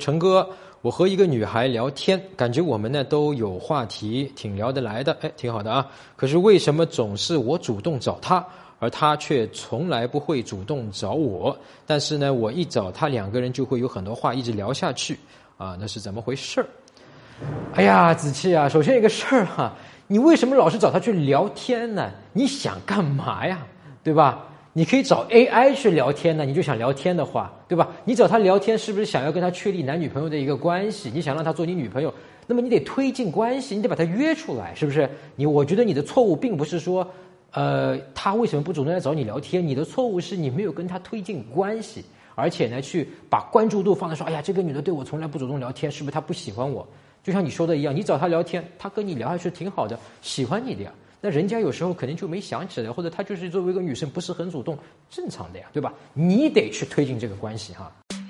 [0.00, 0.48] 陈哥，
[0.80, 5.86] 我和一个女孩聊天，感觉我们呢都有话题，挺聊得来的，哎，挺好的啊。
[6.16, 8.44] 可是为什么总是我主动找她，
[8.78, 11.56] 而她却从来不会主动找我？
[11.86, 15.18] 但是呢，我一找她，两个人就会有很多话一直聊下去
[15.58, 16.66] 啊，那是怎么回事儿？
[17.74, 19.72] 哎呀，子期啊，首先一个事儿哈，
[20.06, 22.10] 你为什么老是找她去聊天呢？
[22.32, 23.66] 你想干嘛呀？
[24.02, 24.46] 对吧？
[24.72, 27.88] 你可以找 AI 去聊天呢，你就想聊天的话，对吧？
[28.04, 31.10] 你找他聊天是不是想要跟他确立男女朋友的一个关系？
[31.12, 32.14] 你想让他做你女朋友，
[32.46, 35.08] 那么你得推进关系，你得把他约出来，是不是？
[35.34, 37.04] 你我觉得你的错误并不是说，
[37.52, 39.66] 呃，他为什么不主动来找你聊天？
[39.66, 42.04] 你的错误是你没有跟他推进关系，
[42.34, 46.86] 而且呢，去把关注度放在说，哎呀，这个女的对我从来不主动聊天，是不是她不喜欢我？
[47.22, 50.92] 就像你说的一样，你找她聊天，她跟你聊下去挺好的，喜欢你的呀。
[51.20, 54.78] 那人家有时候肯定就没想起来，或者她就是作为一个女生不是很主动，
[55.10, 55.92] 正常的呀，对吧？
[56.14, 57.92] 你得去推进这个关系哈。